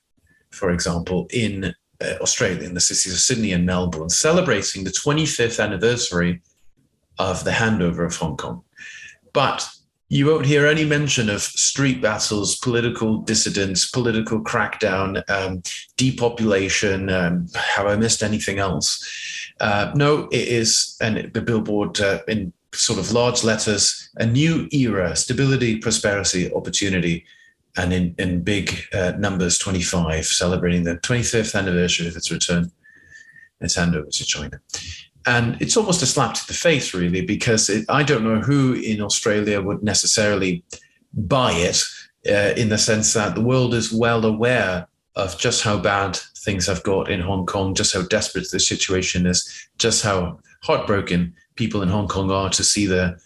[0.52, 6.42] for example, in Australia, in the cities of Sydney and Melbourne, celebrating the 25th anniversary
[7.18, 8.64] of the handover of Hong Kong.
[9.34, 9.68] But
[10.10, 15.62] you won't hear any mention of street battles, political dissidents, political crackdown, um,
[15.98, 17.10] depopulation.
[17.10, 19.04] Um, have I missed anything else?
[19.60, 24.70] Uh, no, it is, and the billboard uh, in sort of large letters, a new
[24.72, 27.26] era, stability, prosperity, opportunity,
[27.78, 32.72] and in, in big uh, numbers, 25, celebrating the 25th anniversary of its return,
[33.62, 34.60] its handover to China.
[35.26, 38.74] And it's almost a slap to the face, really, because it, I don't know who
[38.74, 40.64] in Australia would necessarily
[41.14, 41.84] buy it
[42.30, 46.68] uh, in the sense that the world is well aware of just how bad things
[46.68, 51.82] have got in Hong Kong, just how desperate the situation is, just how heartbroken people
[51.82, 53.18] in Hong Kong are to see their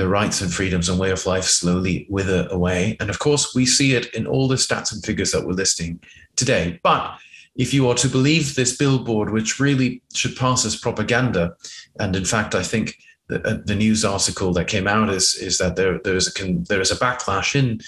[0.00, 2.96] their rights and freedoms and way of life slowly wither away.
[3.00, 6.00] And of course, we see it in all the stats and figures that we're listing
[6.36, 6.80] today.
[6.82, 7.18] But
[7.54, 11.54] if you are to believe this billboard, which really should pass as propaganda,
[11.98, 12.96] and in fact, I think
[13.28, 16.52] the, uh, the news article that came out is is that there there is a
[16.70, 17.80] there is a backlash in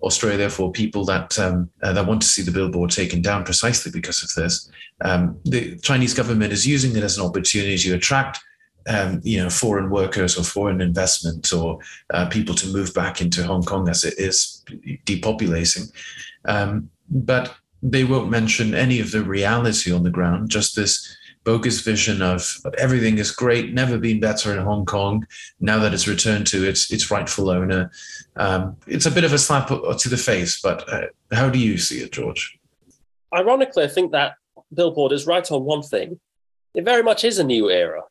[0.00, 3.92] Australia for people that um, uh, that want to see the billboard taken down precisely
[3.92, 4.70] because of this.
[5.04, 8.40] Um, the Chinese government is using it as an opportunity to attract.
[8.88, 11.78] Um, you know, foreign workers or foreign investment or
[12.14, 14.64] uh, people to move back into Hong Kong as it is
[15.04, 15.92] depopulating.
[16.46, 21.80] Um, but they won't mention any of the reality on the ground, just this bogus
[21.80, 25.26] vision of everything is great, never been better in Hong Kong.
[25.60, 27.90] Now that it's returned to its its rightful owner,
[28.36, 30.60] um, it's a bit of a slap to the face.
[30.60, 32.58] But uh, how do you see it, George?
[33.34, 34.34] Ironically, I think that
[34.74, 36.20] billboard is right on one thing.
[36.74, 38.02] It very much is a new era,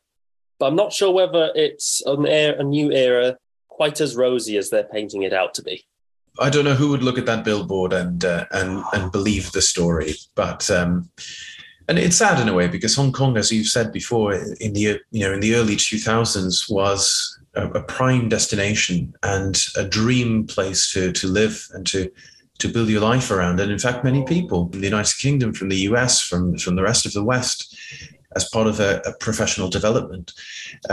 [0.58, 3.36] but I'm not sure whether it's an era, a new era
[3.68, 5.84] quite as rosy as they're painting it out to be.
[6.40, 9.62] I don't know who would look at that billboard and uh, and and believe the
[9.62, 11.10] story, but um,
[11.88, 15.00] and it's sad in a way because Hong Kong, as you've said before, in the
[15.10, 20.46] you know in the early two thousands was a, a, prime destination and a dream
[20.46, 22.10] place to to live and to
[22.58, 23.58] to build your life around.
[23.58, 26.82] And in fact, many people from the United Kingdom, from the US, from from the
[26.82, 27.76] rest of the West,
[28.38, 30.26] as part of a, a professional development,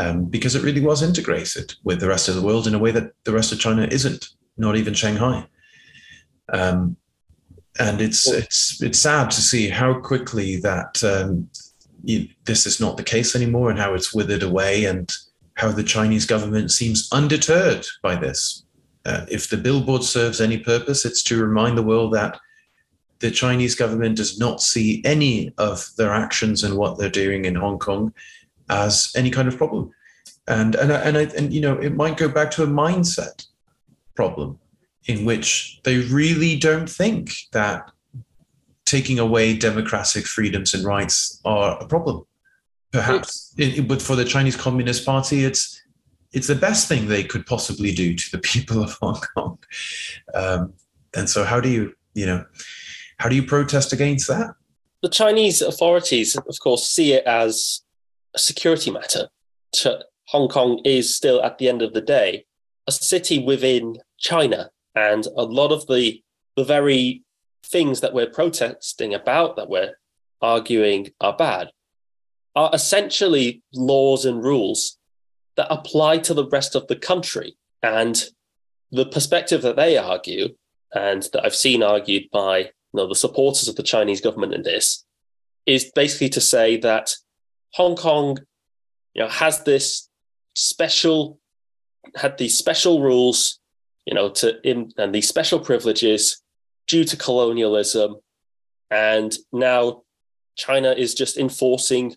[0.01, 2.91] um, because it really was integrated with the rest of the world in a way
[2.91, 4.23] that the rest of China isn't
[4.57, 5.37] not even Shanghai.
[6.59, 6.79] Um,
[7.85, 11.49] and it's it's it's sad to see how quickly that um,
[12.09, 15.07] you, this is not the case anymore, and how it's withered away, and
[15.61, 18.63] how the Chinese government seems undeterred by this.
[19.05, 22.39] Uh, if the billboard serves any purpose, it's to remind the world that
[23.19, 27.55] the Chinese government does not see any of their actions and what they're doing in
[27.55, 28.13] Hong Kong
[28.69, 29.91] as any kind of problem.
[30.47, 33.47] And and and, I, and you know, it might go back to a mindset
[34.15, 34.59] problem
[35.05, 37.91] in which they really don't think that
[38.85, 42.25] taking away democratic freedoms and rights are a problem.
[42.91, 45.81] Perhaps, it, but for the Chinese Communist Party, it's
[46.31, 49.57] it's the best thing they could possibly do to the people of Hong Kong.
[50.33, 50.73] Um,
[51.15, 52.45] and so, how do you, you know,
[53.19, 54.55] how do you protest against that?
[55.01, 57.81] The Chinese authorities, of course, see it as
[58.33, 59.29] a security matter.
[60.27, 62.45] Hong Kong is still, at the end of the day,
[62.87, 64.71] a city within China.
[64.95, 66.23] And a lot of the,
[66.55, 67.23] the very
[67.63, 69.93] things that we're protesting about, that we're
[70.41, 71.71] arguing are bad,
[72.55, 74.97] are essentially laws and rules
[75.57, 77.57] that apply to the rest of the country.
[77.83, 78.23] And
[78.91, 80.55] the perspective that they argue,
[80.93, 84.63] and that I've seen argued by you know, the supporters of the Chinese government in
[84.63, 85.03] this,
[85.65, 87.13] is basically to say that
[87.73, 88.37] Hong Kong
[89.13, 90.09] you know, has this
[90.53, 91.39] special,
[92.15, 93.59] had these special rules
[94.05, 96.41] you know, to in, and these special privileges
[96.87, 98.15] due to colonialism,
[98.91, 100.03] and now
[100.55, 102.15] China is just enforcing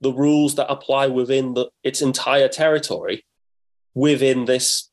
[0.00, 3.24] the rules that apply within the, its entire territory
[3.94, 4.90] within this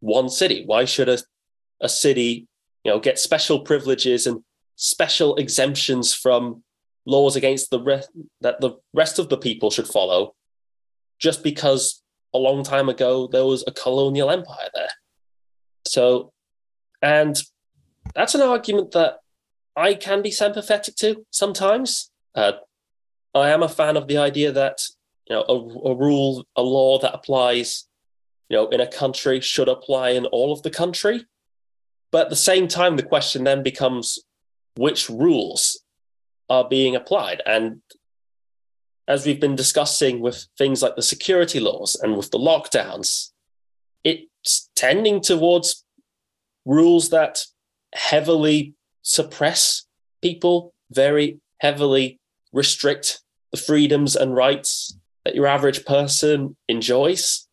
[0.00, 0.64] one city.
[0.64, 1.18] Why should a,
[1.80, 2.48] a city,
[2.84, 4.42] you know, get special privileges and
[4.76, 6.62] special exemptions from
[7.06, 10.34] laws against the rest that the rest of the people should follow
[11.18, 12.02] just because
[12.34, 14.88] a long time ago there was a colonial empire there.
[15.86, 16.32] So,
[17.00, 17.40] and
[18.14, 19.18] that's an argument that
[19.76, 22.10] I can be sympathetic to sometimes.
[22.34, 22.52] Uh,
[23.34, 24.82] I am a fan of the idea that
[25.28, 27.88] you know a, a rule, a law that applies,
[28.48, 31.26] you know, in a country should apply in all of the country.
[32.12, 34.20] But at the same time, the question then becomes
[34.76, 35.82] which rules
[36.48, 37.42] are being applied.
[37.46, 37.80] And
[39.08, 43.30] as we've been discussing with things like the security laws and with the lockdowns,
[44.04, 45.84] it's tending towards
[46.64, 47.44] rules that
[47.94, 49.86] heavily suppress
[50.20, 52.20] people, very heavily
[52.52, 57.48] restrict the freedoms and rights that your average person enjoys.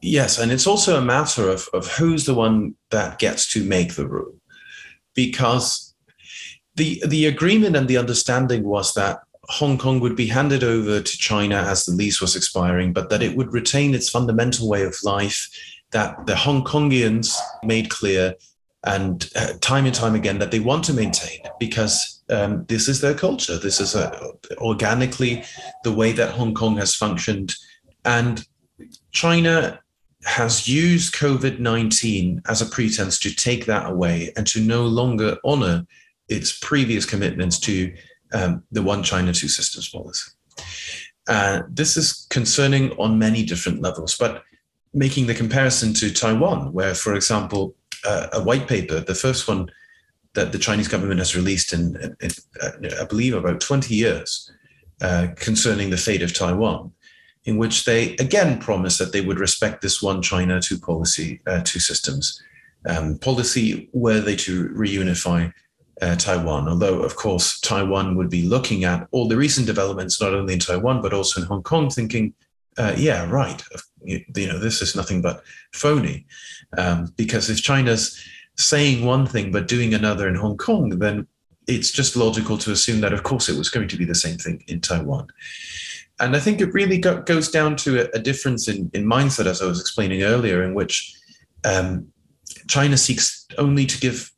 [0.00, 3.94] Yes, and it's also a matter of, of who's the one that gets to make
[3.94, 4.34] the rule.
[5.14, 5.94] Because
[6.76, 11.18] the the agreement and the understanding was that Hong Kong would be handed over to
[11.18, 14.96] China as the lease was expiring, but that it would retain its fundamental way of
[15.02, 15.48] life
[15.90, 17.34] that the Hong Kongians
[17.64, 18.34] made clear
[18.84, 23.00] and uh, time and time again that they want to maintain because um, this is
[23.00, 23.58] their culture.
[23.58, 25.44] This is a, organically
[25.82, 27.54] the way that Hong Kong has functioned.
[28.04, 28.46] And
[29.10, 29.80] China
[30.24, 35.36] has used COVID 19 as a pretense to take that away and to no longer
[35.44, 35.86] honor
[36.28, 37.94] its previous commitments to
[38.32, 40.30] um, the one China, two systems policy.
[41.28, 44.42] Uh, this is concerning on many different levels, but
[44.94, 47.74] making the comparison to Taiwan, where, for example,
[48.06, 49.70] uh, a white paper, the first one
[50.34, 52.30] that the Chinese government has released in, in, in
[52.62, 54.50] uh, I believe, about 20 years,
[55.00, 56.92] uh, concerning the fate of Taiwan,
[57.44, 61.60] in which they again promised that they would respect this one China, two policy, uh,
[61.64, 62.42] two systems
[62.86, 65.52] um, policy, were they to reunify
[66.00, 66.68] uh, Taiwan.
[66.68, 70.60] Although, of course, Taiwan would be looking at all the recent developments, not only in
[70.60, 72.34] Taiwan, but also in Hong Kong, thinking,
[72.76, 73.62] uh, yeah, right,
[74.02, 76.26] you, know, this is nothing but phony.
[76.76, 78.22] Um, because if China's
[78.56, 81.26] saying one thing but doing another in Hong Kong, then
[81.66, 84.38] it's just logical to assume that, of course, it was going to be the same
[84.38, 85.28] thing in Taiwan.
[86.20, 89.46] And I think it really go, goes down to a, a difference in, in mindset,
[89.46, 91.14] as I was explaining earlier, in which
[91.64, 92.08] um,
[92.68, 94.32] China seeks only to give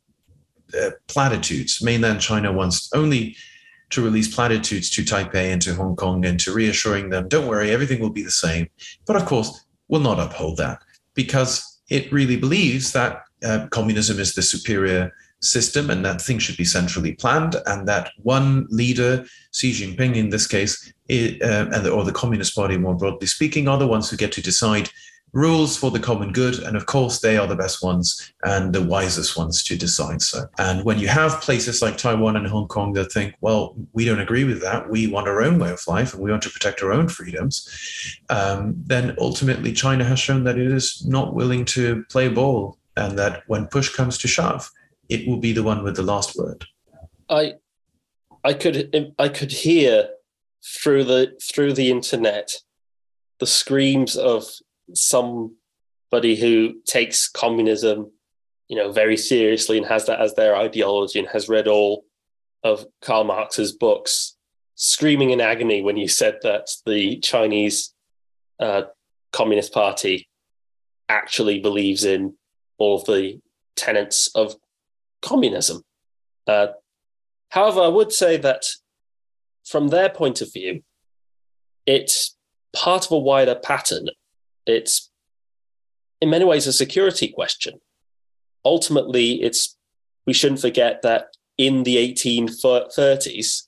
[0.79, 1.83] uh, platitudes.
[1.83, 3.35] Mainland China wants only
[3.89, 7.71] to release platitudes to Taipei and to Hong Kong and to reassuring them, don't worry,
[7.71, 8.67] everything will be the same.
[9.05, 10.81] But of course, will not uphold that
[11.13, 16.57] because it really believes that uh, communism is the superior system and that things should
[16.57, 21.85] be centrally planned and that one leader, Xi Jinping in this case, it, uh, and
[21.85, 24.89] the, or the Communist Party more broadly speaking, are the ones who get to decide
[25.33, 26.59] rules for the common good.
[26.59, 30.45] And of course, they are the best ones and the wisest ones to decide so.
[30.57, 34.19] And when you have places like Taiwan and Hong Kong that think, well, we don't
[34.19, 36.83] agree with that, we want our own way of life and we want to protect
[36.83, 42.03] our own freedoms, um, then ultimately China has shown that it is not willing to
[42.09, 44.69] play ball and that when push comes to shove,
[45.11, 46.65] it will be the one with the last word.
[47.29, 47.55] I,
[48.43, 50.09] I could, I could hear
[50.63, 52.51] through the through the internet
[53.39, 54.45] the screams of
[54.93, 58.11] somebody who takes communism,
[58.67, 62.05] you know, very seriously and has that as their ideology and has read all
[62.63, 64.37] of Karl Marx's books,
[64.75, 67.93] screaming in agony when you said that the Chinese
[68.59, 68.83] uh,
[69.33, 70.29] Communist Party
[71.09, 72.35] actually believes in
[72.77, 73.41] all of the
[73.75, 74.55] tenets of
[75.21, 75.83] communism.
[76.47, 76.67] Uh,
[77.49, 78.65] however, I would say that
[79.65, 80.83] from their point of view,
[81.85, 82.35] it's
[82.73, 84.07] part of a wider pattern
[84.65, 85.09] it's
[86.19, 87.79] in many ways a security question.
[88.63, 89.77] Ultimately, it's
[90.25, 93.63] we shouldn't forget that in the 1830s,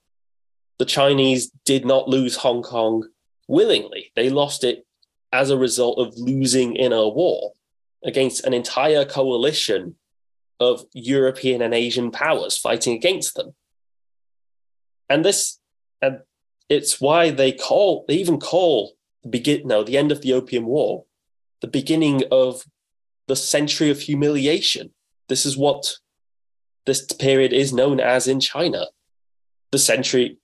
[0.78, 3.08] the Chinese did not lose Hong Kong
[3.48, 4.12] willingly.
[4.16, 4.86] They lost it
[5.32, 7.54] as a result of losing in a war
[8.04, 9.96] against an entire coalition
[10.64, 13.54] of European and Asian powers fighting against them.
[15.10, 15.60] And this,
[16.02, 16.20] and
[16.70, 18.94] it's why they call, they even call
[19.24, 21.06] the begin no the end of the opium war
[21.62, 22.66] the beginning of
[23.28, 24.92] the century of humiliation
[25.30, 25.94] this is what
[26.86, 28.88] this period is known as in china
[29.72, 30.38] the century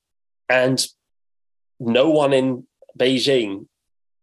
[0.47, 0.87] and
[1.77, 2.65] no one in
[2.97, 3.67] beijing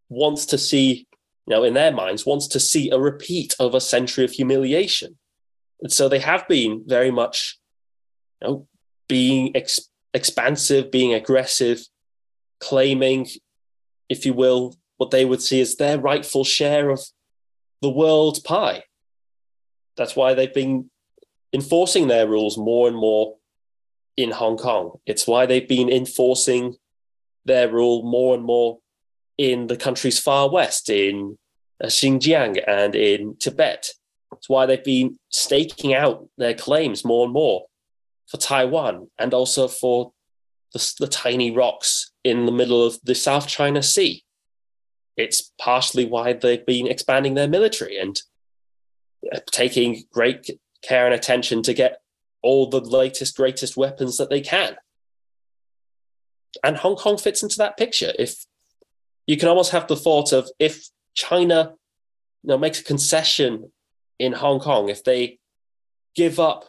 [0.09, 1.07] wants to see
[1.47, 5.17] you know, in their minds, wants to see a repeat of a century of humiliation.
[5.87, 7.59] So they have been very much,
[8.41, 8.67] you know,
[9.07, 11.81] being ex- expansive, being aggressive,
[12.59, 13.27] claiming,
[14.09, 17.01] if you will, what they would see as their rightful share of
[17.81, 18.83] the world's pie.
[19.95, 20.89] That's why they've been
[21.53, 23.35] enforcing their rules more and more
[24.15, 24.99] in Hong Kong.
[25.05, 26.75] It's why they've been enforcing
[27.45, 28.79] their rule more and more
[29.37, 31.37] in the country's far west, in
[31.81, 33.91] uh, Xinjiang and in Tibet.
[34.33, 37.65] It's why they've been staking out their claims more and more
[38.27, 40.11] for Taiwan and also for
[40.73, 44.23] the, the tiny rocks in the middle of the South China Sea.
[45.15, 48.21] It's partially why they've been expanding their military and
[49.33, 50.49] uh, taking great
[50.83, 52.01] care and attention to get
[52.43, 54.75] all the latest, greatest weapons that they can.
[56.63, 58.13] And Hong Kong fits into that picture.
[58.19, 58.45] If
[59.25, 61.73] you can almost have the thought of if China
[62.43, 63.71] you know, makes a concession
[64.19, 65.39] in Hong Kong, if they
[66.15, 66.65] give up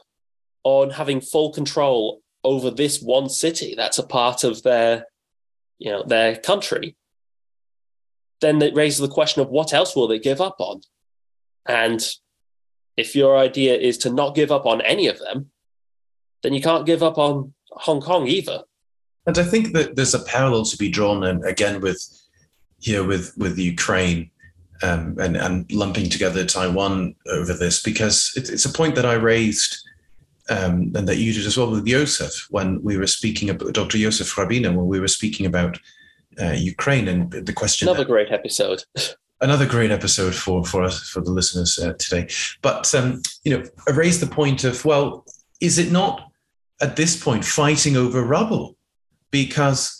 [0.65, 5.07] on having full control over this one city that's a part of their,
[5.79, 6.97] you know, their country,
[8.41, 10.81] then it raises the question of what else will they give up on?
[11.67, 12.05] And
[12.97, 15.51] if your idea is to not give up on any of them,
[16.43, 18.63] then you can't give up on Hong Kong either.
[19.27, 22.01] And I think that there's a parallel to be drawn, and again with
[22.81, 24.31] here with with Ukraine,
[24.83, 29.15] um, and and lumping together Taiwan over this because it, it's a point that I
[29.15, 29.85] raised.
[30.51, 33.99] Um, and that you did as well with Josef when we were speaking about Dr.
[33.99, 35.79] Josef Hrabina when we were speaking about
[36.41, 37.87] uh, Ukraine and the question.
[37.87, 38.83] Another that, great episode.
[39.43, 42.29] another great episode for for us for the listeners uh, today.
[42.63, 45.27] But um, you know, I raised the point of well,
[45.61, 46.33] is it not
[46.81, 48.79] at this point fighting over rubble?
[49.31, 49.98] because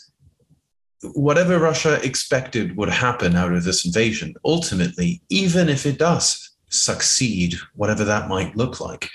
[1.13, 7.55] whatever Russia expected would happen out of this invasion, ultimately, even if it does succeed,
[7.75, 9.09] whatever that might look like,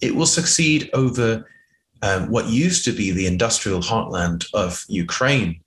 [0.00, 1.48] it will succeed over
[2.02, 5.60] um, what used to be the industrial heartland of Ukraine.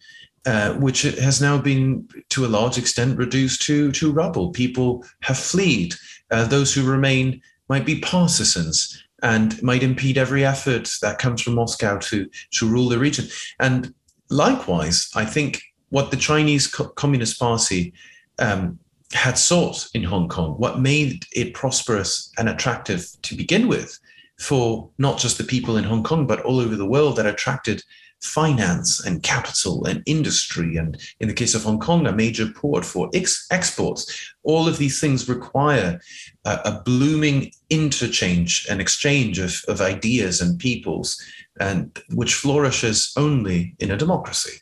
[0.47, 4.49] Uh, which has now been, to a large extent, reduced to, to rubble.
[4.49, 5.93] People have fled.
[6.31, 11.53] Uh, those who remain might be partisans and might impede every effort that comes from
[11.53, 13.27] Moscow to, to rule the region.
[13.59, 13.93] And
[14.31, 17.93] likewise, I think what the Chinese Communist Party
[18.39, 18.79] um,
[19.13, 23.99] had sought in Hong Kong, what made it prosperous and attractive to begin with
[24.39, 27.83] for not just the people in Hong Kong, but all over the world that attracted
[28.21, 30.77] finance and capital and industry.
[30.77, 34.33] And in the case of Hong Kong, a major port for ex- exports.
[34.43, 35.99] All of these things require
[36.45, 41.19] a, a blooming interchange and exchange of, of ideas and peoples,
[41.61, 44.59] and which flourishes only in a democracy.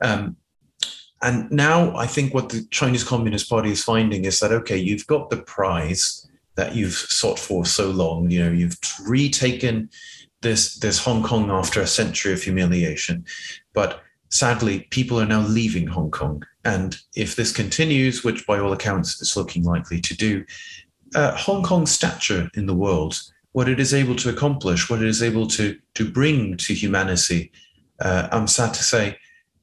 [0.00, 0.36] Um,
[1.22, 5.06] and now I think what the Chinese Communist Party is finding is that, okay, you've
[5.06, 8.30] got the prize that you've sought for so long.
[8.30, 9.88] You know, you've retaken
[10.42, 13.24] this this Hong Kong after a century of humiliation.
[13.72, 18.72] But sadly, people are now leaving Hong Kong, and if this continues, which by all
[18.72, 20.44] accounts is looking likely to do,
[21.14, 23.18] uh, Hong Kong's stature in the world,
[23.56, 27.50] what it is able to accomplish, what it is able to to bring to humanity,
[28.00, 29.16] uh, I'm sad to say,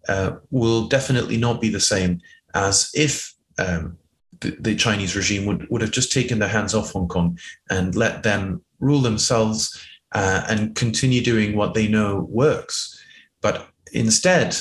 [0.10, 2.20] uh, will definitely not be the same
[2.56, 3.36] as if.
[3.60, 3.98] Um,
[4.40, 7.38] the, the Chinese regime would, would have just taken their hands off Hong Kong
[7.70, 9.62] and let them rule themselves
[10.12, 13.00] uh, and continue doing what they know works.
[13.42, 14.58] But instead,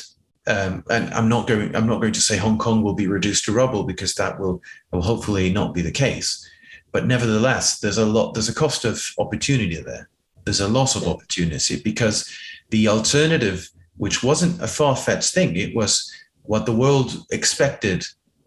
[0.47, 1.75] um, and I'm not going.
[1.75, 4.63] I'm not going to say Hong Kong will be reduced to rubble because that will
[4.93, 6.49] will hopefully not be the case.
[6.93, 8.35] But nevertheless, there's a lot.
[8.35, 10.09] There's a cost of opportunity there.
[10.45, 12.31] There's a loss of opportunity because
[12.71, 16.11] the alternative, which wasn't a far-fetched thing, it was
[16.43, 18.05] what the world expected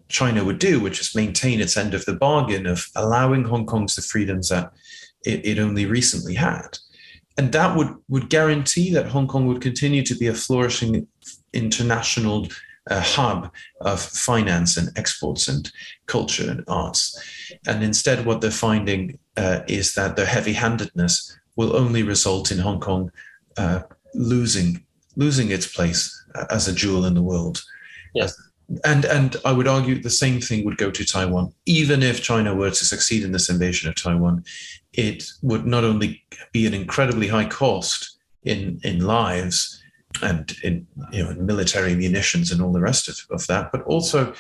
[0.10, 3.96] China would do, which is maintain its end of the bargain of allowing Hong Kong's
[3.96, 4.72] the freedoms that
[5.26, 6.78] it, it only recently had
[7.38, 11.08] and that would would guarantee that Hong Kong would continue to be a flourishing
[11.54, 12.48] international
[12.90, 15.72] uh, hub of finance and exports and
[16.06, 17.20] culture and arts.
[17.68, 22.80] And instead, what they're finding uh, is that their heavy-handedness will only result in Hong
[22.80, 23.12] Kong
[23.58, 23.82] uh,
[24.14, 24.84] losing
[25.18, 26.12] losing its place
[26.50, 27.64] as a jewel in the world.
[28.14, 28.36] Yes.
[28.84, 32.54] And and I would argue the same thing would go to Taiwan, even if China
[32.54, 34.44] were to succeed in this invasion of Taiwan
[34.96, 39.82] it would not only be an incredibly high cost in in lives
[40.22, 44.34] and in you know military munitions and all the rest of, of that, but also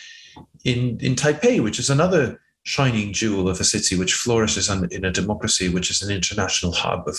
[0.64, 5.12] in in Taipei, which is another shining jewel of a city which flourishes in a
[5.12, 7.18] democracy, which is an international hub of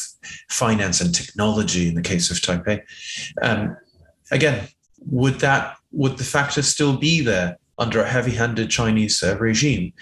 [0.48, 1.88] finance and technology.
[1.88, 2.82] In the case of Taipei,
[3.42, 3.76] um,
[4.30, 4.68] again,
[5.10, 9.92] would that would the factor still be there under a heavy handed Chinese uh, regime?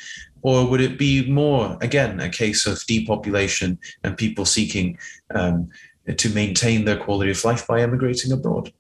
[0.43, 4.99] Or would it be more, again, a case of depopulation and people seeking
[5.35, 5.71] um,
[6.13, 8.73] to maintain their quality of life by emigrating abroad?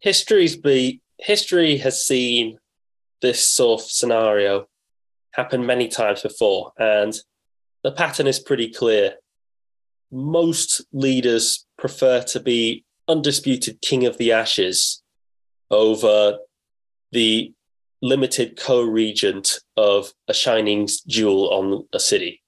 [0.00, 2.58] History's be, history has seen
[3.20, 4.66] this sort of scenario
[5.32, 7.14] happen many times before, and
[7.82, 9.14] the pattern is pretty clear.
[10.10, 15.02] Most leaders prefer to be undisputed king of the ashes
[15.70, 16.38] over
[17.12, 17.52] the
[18.02, 22.42] limited co-regent of a shining jewel on a city.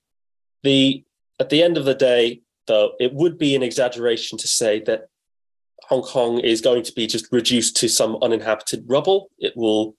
[0.63, 1.05] The
[1.41, 5.09] at the end of the day, though, it would be an exaggeration to say that
[5.89, 9.31] Hong Kong is going to be just reduced to some uninhabited rubble.
[9.39, 9.97] It will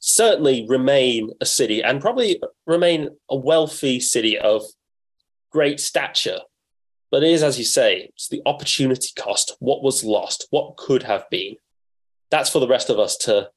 [0.00, 4.62] certainly remain a city and probably remain a wealthy city of
[5.50, 6.40] great stature.
[7.10, 11.02] But it is, as you say, it's the opportunity cost, what was lost, what could
[11.02, 11.56] have been.
[12.30, 13.50] That's for the rest of us to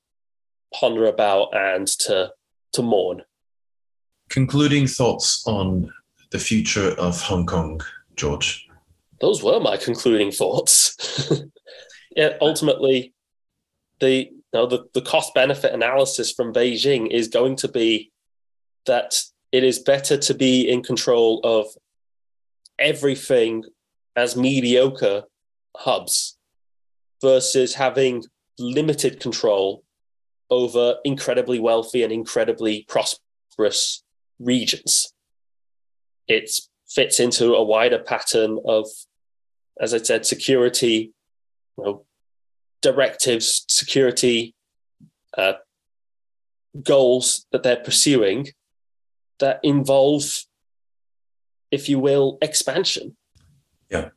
[0.74, 2.32] ponder about and to
[2.74, 3.22] to mourn.
[4.30, 5.94] Concluding thoughts on
[6.32, 7.82] the future of Hong Kong,
[8.16, 8.68] George.
[9.22, 11.30] Those were my concluding thoughts.
[12.16, 13.14] yeah, ultimately,
[14.00, 18.12] the the, the cost benefit analysis from Beijing is going to be
[18.86, 21.68] that it is better to be in control of
[22.78, 23.64] everything
[24.16, 25.24] as mediocre
[25.76, 26.38] hubs
[27.22, 28.24] versus having
[28.60, 29.84] limited control
[30.50, 34.04] over incredibly wealthy and incredibly prosperous
[34.40, 35.14] regions.
[36.28, 36.52] It
[36.94, 38.88] fits into a wider pattern of,
[39.80, 41.14] as I said, security,
[41.78, 42.06] you know,
[42.82, 44.54] directives, security
[45.38, 45.54] uh,
[46.84, 48.50] goals that they're pursuing
[49.40, 50.24] that involve,
[51.72, 53.16] if you will, expansion.
[53.90, 54.10] Yeah.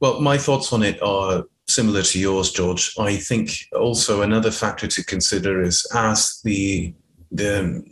[0.00, 2.94] Well, my thoughts on it are similar to yours, George.
[2.98, 6.94] I think also another factor to consider is as the
[7.30, 7.82] the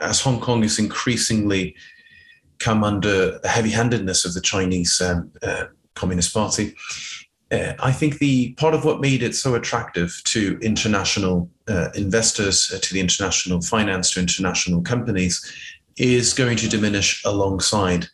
[0.00, 1.74] as Hong Kong is increasingly
[2.64, 6.74] come under the heavy-handedness of the Chinese um, uh, Communist Party.
[7.50, 12.72] Uh, I think the part of what made it so attractive to international uh, investors,
[12.74, 15.34] uh, to the international finance, to international companies,
[15.96, 18.08] is going to diminish alongside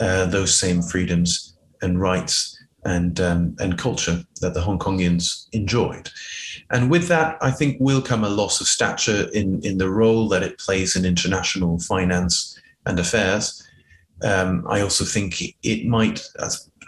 [0.00, 6.08] uh, those same freedoms and rights and um, and culture that the Hong Kongians enjoyed.
[6.70, 10.28] And with that, I think will come a loss of stature in in the role
[10.28, 13.62] that it plays in international finance and affairs.
[14.22, 16.22] Um, I also think it might,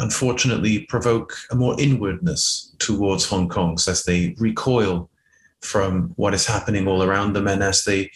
[0.01, 5.09] unfortunately, provoke a more inwardness towards Hong Kong as they recoil
[5.61, 8.11] from what is happening all around them and as they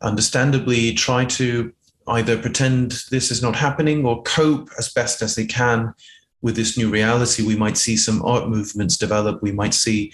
[0.00, 1.72] understandably try to
[2.08, 5.94] either pretend this is not happening or cope as best as they can
[6.40, 9.42] with this new reality, we might see some art movements develop.
[9.42, 10.12] We might see,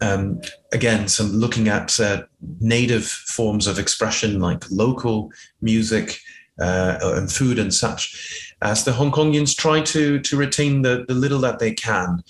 [0.00, 0.40] um,
[0.72, 2.24] again, some looking at uh,
[2.60, 5.30] native forms of expression like local
[5.60, 6.18] music
[6.60, 11.14] uh, and food and such, as the Hong Kongians try to to retain the, the
[11.14, 12.22] little that they can.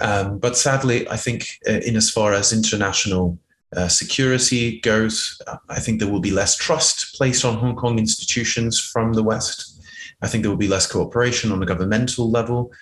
[0.00, 3.38] Um, but sadly, I think uh, in as far as international
[3.76, 8.80] uh, security goes, I think there will be less trust placed on Hong Kong institutions
[8.80, 9.80] from the West.
[10.22, 12.72] I think there will be less cooperation on a governmental level.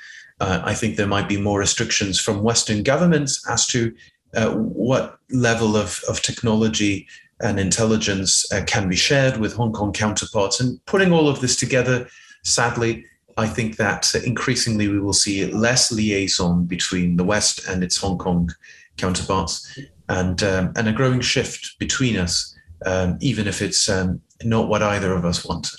[0.41, 3.93] Uh, I think there might be more restrictions from Western governments as to
[4.35, 7.09] uh, what level of, of technology
[7.41, 10.61] and intelligence uh, can be shared with Hong Kong counterparts.
[10.61, 12.09] And putting all of this together,
[12.45, 13.05] sadly,
[13.37, 18.19] I think that increasingly we will see less liaison between the West and its Hong
[18.19, 18.51] Kong
[18.97, 19.79] counterparts,
[20.09, 24.83] and um, and a growing shift between us, um, even if it's um, not what
[24.83, 25.79] either of us wanted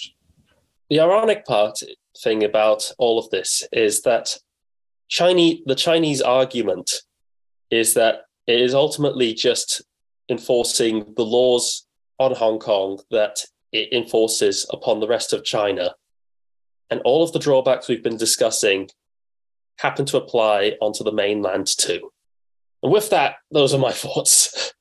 [0.89, 1.79] the ironic part
[2.17, 4.37] thing about all of this is that
[5.07, 7.03] Chinese the Chinese argument
[7.71, 9.83] is that it is ultimately just
[10.29, 11.87] enforcing the laws
[12.19, 15.95] on Hong Kong that it enforces upon the rest of China.
[16.89, 18.89] And all of the drawbacks we've been discussing
[19.77, 22.11] happen to apply onto the mainland too.
[22.83, 24.73] And with that, those are my thoughts.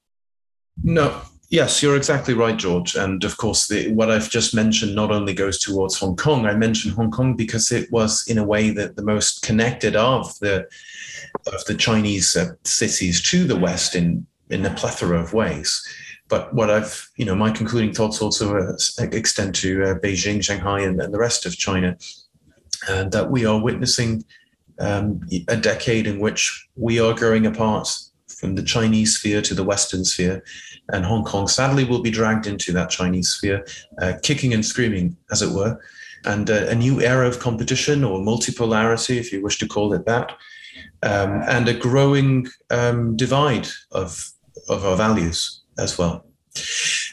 [0.82, 1.20] No,
[1.50, 2.94] Yes, you're exactly right, George.
[2.94, 6.44] And of course, the, what I've just mentioned not only goes towards Hong Kong.
[6.44, 10.38] I mentioned Hong Kong because it was, in a way, that the most connected of
[10.40, 10.68] the
[11.46, 15.82] of the Chinese uh, cities to the West in in a plethora of ways.
[16.28, 18.76] But what I've, you know, my concluding thoughts also uh,
[19.12, 21.96] extend to uh, Beijing, Shanghai, and, and, the rest of China,
[22.88, 24.24] and that we are witnessing
[24.78, 27.88] um, a decade in which we are growing apart
[28.28, 30.42] from the Chinese sphere to the Western sphere
[30.92, 33.66] and Hong Kong sadly will be dragged into that Chinese sphere,
[34.00, 35.80] uh, kicking and screaming, as it were.
[36.24, 40.06] And uh, a new era of competition or multipolarity, if you wish to call it
[40.06, 40.32] that,
[41.02, 44.30] um, and a growing um, divide of,
[44.68, 46.24] of our values as well.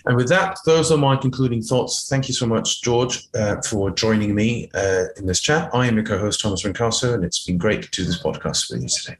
[0.05, 2.07] And with that, those are my concluding thoughts.
[2.09, 5.69] Thank you so much, George, uh, for joining me uh, in this chat.
[5.73, 8.71] I am your co host, Thomas Brancato, and it's been great to do this podcast
[8.71, 9.17] with you today.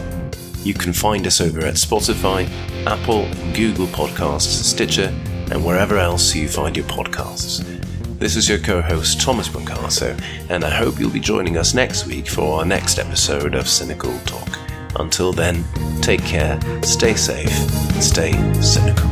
[0.65, 2.47] You can find us over at Spotify,
[2.87, 5.13] Apple, Google Podcasts, Stitcher,
[5.51, 7.65] and wherever else you find your podcasts.
[8.19, 10.17] This is your co host, Thomas Brancato,
[10.49, 14.17] and I hope you'll be joining us next week for our next episode of Cynical
[14.21, 14.49] Talk.
[15.01, 15.65] Until then,
[16.01, 17.51] take care, stay safe,
[18.01, 18.31] stay
[18.61, 19.11] cynical.